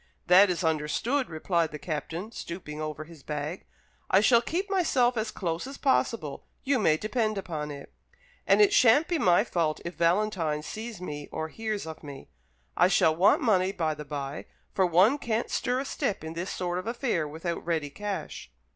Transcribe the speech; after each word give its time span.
"That 0.25 0.49
is 0.49 0.63
understood," 0.63 1.29
replied 1.29 1.69
the 1.71 1.77
Captain, 1.77 2.31
stooping 2.31 2.81
over 2.81 3.03
his 3.03 3.21
bag; 3.21 3.67
"I 4.09 4.19
shall 4.19 4.41
keep 4.41 4.67
myself 4.67 5.15
as 5.15 5.29
close 5.29 5.67
as 5.67 5.77
possible, 5.77 6.43
you 6.63 6.79
may 6.79 6.97
depend 6.97 7.37
upon 7.37 7.69
it. 7.69 7.93
And 8.47 8.63
it 8.63 8.73
shan't 8.73 9.07
be 9.07 9.19
my 9.19 9.43
fault 9.43 9.79
if 9.85 9.93
Valentine 9.93 10.63
sees 10.63 10.99
me 11.01 11.29
or 11.31 11.49
hears 11.49 11.85
of 11.85 12.01
me. 12.01 12.29
I 12.75 12.87
shall 12.87 13.15
want 13.15 13.43
money, 13.43 13.71
by 13.71 13.93
the 13.93 14.03
bye; 14.03 14.47
for 14.73 14.87
one 14.87 15.19
can't 15.19 15.51
stir 15.51 15.79
a 15.79 15.85
step 15.85 16.23
in 16.23 16.33
this 16.33 16.49
sort 16.49 16.79
of 16.79 16.87
affair 16.87 17.27
without 17.27 17.63
ready 17.63 17.91
cash." 17.91 18.49